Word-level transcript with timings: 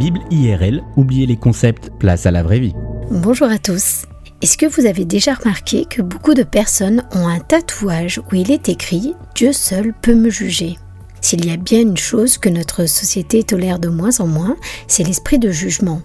Bible 0.00 0.20
IRL, 0.30 0.82
oubliez 0.96 1.26
les 1.26 1.36
concepts, 1.36 1.90
place 1.98 2.24
à 2.24 2.30
la 2.30 2.42
vraie 2.42 2.58
vie. 2.58 2.72
Bonjour 3.10 3.48
à 3.48 3.58
tous. 3.58 4.06
Est-ce 4.40 4.56
que 4.56 4.64
vous 4.64 4.86
avez 4.86 5.04
déjà 5.04 5.34
remarqué 5.34 5.84
que 5.84 6.00
beaucoup 6.00 6.32
de 6.32 6.42
personnes 6.42 7.04
ont 7.12 7.28
un 7.28 7.38
tatouage 7.38 8.18
où 8.18 8.34
il 8.34 8.50
est 8.50 8.70
écrit⁇ 8.70 9.14
Dieu 9.34 9.52
seul 9.52 9.92
peut 9.92 10.14
me 10.14 10.30
juger⁇ 10.30 10.68
S'il 11.20 11.44
y 11.44 11.50
a 11.50 11.58
bien 11.58 11.82
une 11.82 11.98
chose 11.98 12.38
que 12.38 12.48
notre 12.48 12.86
société 12.86 13.42
tolère 13.42 13.78
de 13.78 13.90
moins 13.90 14.20
en 14.20 14.26
moins, 14.26 14.56
c'est 14.88 15.04
l'esprit 15.04 15.38
de 15.38 15.50
jugement. 15.50 16.00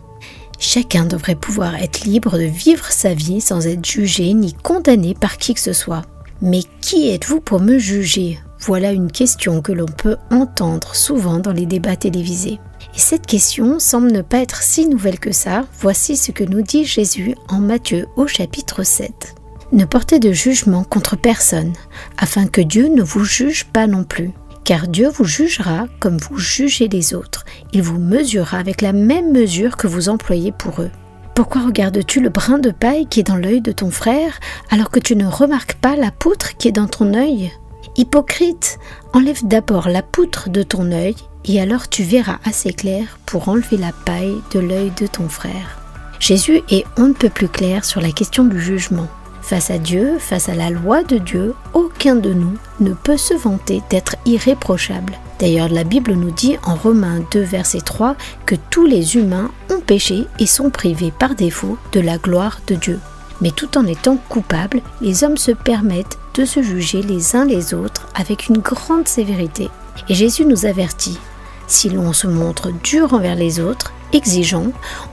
Chacun 0.59 1.05
devrait 1.05 1.35
pouvoir 1.35 1.75
être 1.75 2.03
libre 2.03 2.37
de 2.37 2.43
vivre 2.43 2.91
sa 2.91 3.13
vie 3.13 3.39
sans 3.39 3.65
être 3.65 3.85
jugé 3.85 4.33
ni 4.33 4.51
condamné 4.51 5.13
par 5.13 5.37
qui 5.37 5.53
que 5.53 5.61
ce 5.61 5.71
soit. 5.71 6.01
Mais 6.41 6.63
qui 6.81 7.11
êtes-vous 7.11 7.39
pour 7.39 7.61
me 7.61 7.77
juger? 7.77 8.39
Voilà 8.59 8.91
une 8.91 9.11
question 9.11 9.61
que 9.61 9.71
l'on 9.71 9.85
peut 9.85 10.17
entendre 10.31 10.95
souvent 10.95 11.39
dans 11.39 11.51
les 11.51 11.65
débats 11.65 11.95
télévisés. 11.95 12.59
Et 12.95 12.99
cette 12.99 13.25
question 13.25 13.79
semble 13.79 14.11
ne 14.11 14.21
pas 14.21 14.39
être 14.39 14.61
si 14.61 14.87
nouvelle 14.87 15.19
que 15.19 15.31
ça. 15.31 15.65
Voici 15.79 16.15
ce 16.15 16.31
que 16.31 16.43
nous 16.43 16.61
dit 16.61 16.85
Jésus 16.85 17.35
en 17.49 17.59
Matthieu 17.59 18.07
au 18.15 18.27
chapitre 18.27 18.83
7. 18.83 19.35
Ne 19.71 19.85
portez 19.85 20.19
de 20.19 20.31
jugement 20.31 20.83
contre 20.83 21.17
personne, 21.17 21.73
afin 22.17 22.47
que 22.47 22.61
Dieu 22.61 22.87
ne 22.87 23.03
vous 23.03 23.25
juge 23.25 23.65
pas 23.65 23.87
non 23.87 24.03
plus. 24.03 24.31
Car 24.63 24.87
Dieu 24.87 25.09
vous 25.09 25.25
jugera 25.25 25.87
comme 25.99 26.17
vous 26.17 26.37
jugez 26.37 26.87
les 26.87 27.13
autres. 27.13 27.45
Il 27.73 27.83
vous 27.83 27.99
mesurera 27.99 28.57
avec 28.57 28.81
la 28.81 28.93
même 28.93 29.31
mesure 29.31 29.77
que 29.77 29.87
vous 29.87 30.09
employez 30.09 30.51
pour 30.51 30.81
eux. 30.81 30.91
Pourquoi 31.35 31.65
regardes-tu 31.65 32.21
le 32.21 32.29
brin 32.29 32.57
de 32.57 32.71
paille 32.71 33.07
qui 33.07 33.19
est 33.19 33.23
dans 33.23 33.35
l'œil 33.35 33.61
de 33.61 33.73
ton 33.73 33.91
frère 33.91 34.39
alors 34.71 34.89
que 34.89 34.99
tu 34.99 35.15
ne 35.15 35.27
remarques 35.27 35.75
pas 35.75 35.97
la 35.97 36.09
poutre 36.09 36.55
qui 36.57 36.69
est 36.69 36.71
dans 36.71 36.87
ton 36.87 37.13
œil? 37.13 37.51
Hypocrite, 37.97 38.77
enlève 39.13 39.47
d'abord 39.47 39.87
la 39.87 40.01
poutre 40.01 40.49
de 40.49 40.63
ton 40.63 40.91
œil 40.91 41.15
et 41.45 41.61
alors 41.61 41.87
tu 41.87 42.03
verras 42.03 42.39
assez 42.43 42.73
clair 42.73 43.17
pour 43.25 43.47
enlever 43.47 43.77
la 43.77 43.93
paille 43.93 44.35
de 44.51 44.59
l'œil 44.59 44.91
de 44.99 45.07
ton 45.07 45.29
frère. 45.29 45.79
Jésus 46.19 46.61
est 46.69 46.85
on 46.97 47.07
ne 47.07 47.13
peut 47.13 47.29
plus 47.29 47.47
clair 47.47 47.85
sur 47.85 48.01
la 48.01 48.11
question 48.11 48.43
du 48.43 48.59
jugement. 48.59 49.07
Face 49.41 49.69
à 49.69 49.77
Dieu, 49.77 50.17
face 50.19 50.49
à 50.49 50.55
la 50.55 50.71
loi 50.71 51.03
de 51.03 51.19
Dieu, 51.19 51.53
aucun 51.73 52.15
de 52.15 52.33
nous 52.33 52.57
ne 52.79 52.93
peut 52.93 53.17
se 53.17 53.33
vanter 53.33 53.81
d'être 53.89 54.15
irréprochable. 54.25 55.13
D'ailleurs, 55.39 55.69
la 55.69 55.83
Bible 55.83 56.13
nous 56.13 56.31
dit 56.31 56.57
en 56.65 56.75
Romains 56.75 57.21
2, 57.31 57.41
verset 57.41 57.81
3 57.81 58.15
que 58.45 58.55
tous 58.69 58.85
les 58.85 59.17
humains 59.17 59.51
ont 59.69 59.81
péché 59.81 60.25
et 60.39 60.47
sont 60.47 60.69
privés 60.69 61.13
par 61.17 61.35
défaut 61.35 61.77
de 61.91 61.99
la 61.99 62.17
gloire 62.17 62.59
de 62.67 62.75
Dieu. 62.75 62.99
Mais 63.41 63.51
tout 63.51 63.77
en 63.77 63.85
étant 63.85 64.17
coupables, 64.29 64.81
les 65.01 65.23
hommes 65.23 65.37
se 65.37 65.51
permettent 65.51 66.17
de 66.35 66.45
se 66.45 66.61
juger 66.61 67.01
les 67.01 67.35
uns 67.35 67.45
les 67.45 67.73
autres 67.73 68.07
avec 68.15 68.47
une 68.47 68.59
grande 68.59 69.07
sévérité. 69.07 69.69
Et 70.09 70.15
Jésus 70.15 70.45
nous 70.45 70.65
avertit 70.65 71.19
si 71.67 71.89
l'on 71.89 72.13
se 72.13 72.27
montre 72.27 72.71
dur 72.83 73.13
envers 73.13 73.35
les 73.35 73.59
autres, 73.59 73.91
exigeant, 74.13 74.67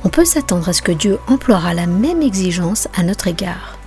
on 0.04 0.08
peut 0.08 0.24
s'attendre 0.24 0.68
à 0.68 0.72
ce 0.72 0.82
que 0.82 0.92
Dieu 0.92 1.18
emploiera 1.26 1.72
la 1.72 1.86
même 1.86 2.22
exigence 2.22 2.88
à 2.94 3.02
notre 3.02 3.28
égard. 3.28 3.78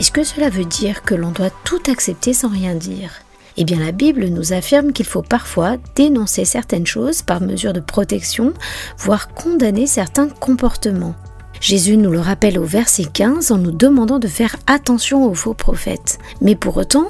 Est-ce 0.00 0.10
que 0.10 0.24
cela 0.24 0.48
veut 0.48 0.64
dire 0.64 1.02
que 1.02 1.14
l'on 1.14 1.30
doit 1.30 1.50
tout 1.64 1.82
accepter 1.88 2.32
sans 2.32 2.48
rien 2.48 2.74
dire? 2.74 3.12
Eh 3.56 3.64
bien 3.64 3.78
la 3.78 3.92
Bible 3.92 4.26
nous 4.26 4.52
affirme 4.52 4.92
qu'il 4.92 5.06
faut 5.06 5.22
parfois 5.22 5.76
dénoncer 5.94 6.44
certaines 6.44 6.86
choses 6.86 7.22
par 7.22 7.40
mesure 7.40 7.72
de 7.72 7.80
protection, 7.80 8.52
voire 8.98 9.28
condamner 9.28 9.86
certains 9.86 10.28
comportements. 10.28 11.14
Jésus 11.60 11.96
nous 11.96 12.10
le 12.10 12.20
rappelle 12.20 12.58
au 12.58 12.64
verset 12.64 13.04
15 13.04 13.50
en 13.52 13.58
nous 13.58 13.70
demandant 13.70 14.18
de 14.18 14.28
faire 14.28 14.56
attention 14.66 15.26
aux 15.26 15.34
faux 15.34 15.54
prophètes. 15.54 16.18
Mais 16.40 16.54
pour 16.54 16.76
autant, 16.76 17.08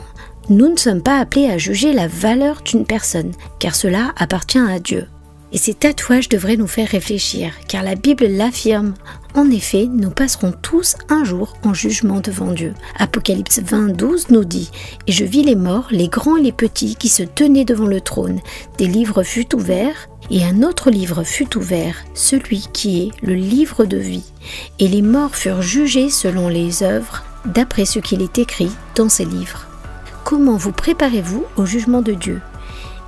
nous 0.49 0.69
ne 0.69 0.77
sommes 0.77 1.03
pas 1.03 1.19
appelés 1.19 1.49
à 1.49 1.59
juger 1.59 1.93
la 1.93 2.07
valeur 2.07 2.63
d'une 2.63 2.85
personne, 2.85 3.33
car 3.59 3.75
cela 3.75 4.13
appartient 4.17 4.59
à 4.59 4.79
Dieu. 4.79 5.07
Et 5.55 5.59
ces 5.59 5.73
tatouages 5.73 6.29
devraient 6.29 6.57
nous 6.57 6.67
faire 6.67 6.89
réfléchir, 6.89 7.53
car 7.69 7.85
la 7.85 7.95
Bible 7.95 8.27
l'affirme. 8.27 8.95
En 9.37 9.49
effet, 9.53 9.87
nous 9.87 10.11
passerons 10.11 10.53
tous 10.53 10.97
un 11.09 11.23
jour 11.23 11.57
en 11.63 11.73
jugement 11.73 12.19
devant 12.19 12.51
Dieu. 12.51 12.75
Apocalypse 12.99 13.61
20, 13.61 13.97
12 13.97 14.31
nous 14.31 14.45
dit 14.45 14.73
Et 15.07 15.13
je 15.13 15.25
vis 15.25 15.45
les 15.45 15.55
morts, 15.55 15.87
les 15.93 16.09
grands 16.09 16.37
et 16.37 16.43
les 16.43 16.51
petits, 16.51 16.97
qui 16.97 17.09
se 17.09 17.23
tenaient 17.23 17.65
devant 17.65 17.87
le 17.87 18.01
trône. 18.01 18.41
Des 18.79 18.89
livres 18.89 19.23
furent 19.23 19.55
ouverts, 19.55 20.09
et 20.29 20.45
un 20.45 20.65
autre 20.65 20.91
livre 20.91 21.23
fut 21.23 21.57
ouvert, 21.57 21.95
celui 22.15 22.67
qui 22.73 23.03
est 23.03 23.11
le 23.23 23.35
livre 23.35 23.85
de 23.85 23.99
vie. 23.99 24.33
Et 24.81 24.89
les 24.89 25.03
morts 25.03 25.37
furent 25.37 25.63
jugés 25.63 26.11
selon 26.11 26.49
les 26.49 26.83
œuvres, 26.83 27.23
d'après 27.45 27.85
ce 27.85 28.01
qu'il 28.01 28.23
est 28.23 28.39
écrit 28.39 28.73
dans 28.97 29.09
ces 29.09 29.25
livres. 29.25 29.67
Comment 30.25 30.57
vous 30.57 30.73
préparez-vous 30.73 31.45
au 31.57 31.65
jugement 31.65 32.03
de 32.03 32.13
Dieu? 32.13 32.41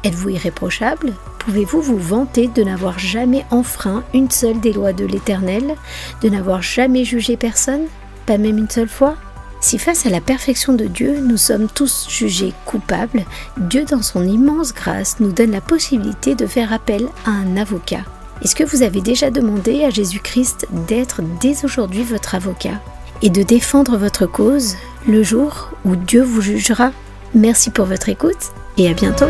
Êtes-vous 0.04 0.28
irréprochable? 0.28 1.12
Pouvez-vous 1.46 1.80
vous 1.80 1.98
vanter 1.98 2.48
de 2.48 2.64
n'avoir 2.64 2.98
jamais 2.98 3.46
enfreint 3.52 4.02
une 4.12 4.32
seule 4.32 4.58
des 4.58 4.72
lois 4.72 4.92
de 4.92 5.04
l'Éternel 5.04 5.76
De 6.20 6.28
n'avoir 6.28 6.60
jamais 6.60 7.04
jugé 7.04 7.36
personne 7.36 7.82
Pas 8.26 8.36
même 8.36 8.58
une 8.58 8.68
seule 8.68 8.88
fois? 8.88 9.14
Si 9.60 9.78
face 9.78 10.06
à 10.06 10.10
la 10.10 10.20
perfection 10.20 10.72
de 10.72 10.86
Dieu, 10.86 11.20
nous 11.20 11.36
sommes 11.36 11.68
tous 11.68 12.08
jugés 12.10 12.52
coupables, 12.64 13.24
Dieu 13.58 13.84
dans 13.84 14.02
son 14.02 14.26
immense 14.26 14.74
grâce 14.74 15.20
nous 15.20 15.30
donne 15.30 15.52
la 15.52 15.60
possibilité 15.60 16.34
de 16.34 16.46
faire 16.46 16.72
appel 16.72 17.06
à 17.24 17.30
un 17.30 17.56
avocat. 17.56 18.02
Est-ce 18.42 18.56
que 18.56 18.64
vous 18.64 18.82
avez 18.82 19.00
déjà 19.00 19.30
demandé 19.30 19.84
à 19.84 19.90
Jésus-Christ 19.90 20.66
d'être 20.88 21.22
dès 21.40 21.64
aujourd'hui 21.64 22.02
votre 22.02 22.34
avocat 22.34 22.80
et 23.22 23.30
de 23.30 23.44
défendre 23.44 23.96
votre 23.96 24.26
cause 24.26 24.74
le 25.06 25.22
jour 25.22 25.70
où 25.84 25.94
Dieu 25.94 26.24
vous 26.24 26.42
jugera? 26.42 26.90
Merci 27.34 27.70
pour 27.70 27.86
votre 27.86 28.08
écoute 28.08 28.50
et 28.78 28.88
à 28.88 28.94
bientôt 28.94 29.26